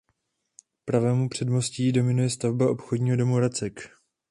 Pravému 0.85 1.29
předmostí 1.29 1.91
dominuje 1.91 2.29
stavba 2.29 2.69
obchodního 2.71 3.17
domu 3.17 3.39
Racek. 3.39 3.79